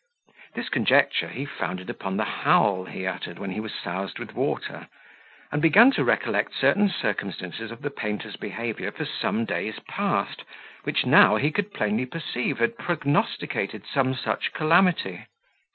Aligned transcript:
This 0.55 0.67
conjecture 0.67 1.27
he 1.27 1.45
founded 1.45 1.87
upon 1.87 2.17
the 2.17 2.23
howl 2.25 2.85
he 2.85 3.05
uttered 3.05 3.37
when 3.37 3.51
he 3.51 3.59
was 3.59 3.71
soused 3.71 4.17
with 4.17 4.33
water, 4.33 4.87
and 5.51 5.61
began 5.61 5.91
to 5.91 6.03
recollect 6.03 6.55
certain 6.57 6.89
circumstances 6.89 7.69
of 7.69 7.83
the 7.83 7.91
painter's 7.91 8.35
behaviour 8.35 8.91
for 8.91 9.05
some 9.05 9.45
days 9.45 9.77
past, 9.87 10.43
which 10.85 11.05
now 11.05 11.35
he 11.35 11.51
could 11.51 11.71
plainly 11.71 12.07
perceive 12.07 12.57
had 12.57 12.79
prognosticated 12.79 13.83
some 13.85 14.15
such 14.15 14.53
calamity. 14.53 15.27